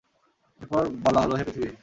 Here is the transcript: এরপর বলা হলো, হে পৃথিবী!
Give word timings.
এরপর 0.61 0.83
বলা 1.03 1.19
হলো, 1.23 1.33
হে 1.35 1.43
পৃথিবী! 1.47 1.69